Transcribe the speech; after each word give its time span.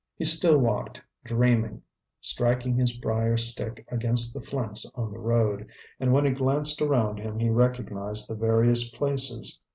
He 0.15 0.25
still 0.25 0.57
walked, 0.57 0.99
dreaming, 1.23 1.83
striking 2.21 2.75
his 2.75 2.91
brier 2.91 3.37
stick 3.37 3.85
against 3.91 4.33
the 4.33 4.41
flints 4.41 4.83
on 4.95 5.11
the 5.11 5.19
road, 5.19 5.67
and 5.99 6.11
when 6.11 6.25
he 6.25 6.31
glanced 6.31 6.81
around 6.81 7.19
him 7.19 7.37
he 7.37 7.51
recognized 7.51 8.27
the 8.27 8.33
various 8.33 8.89
places. 8.89 9.59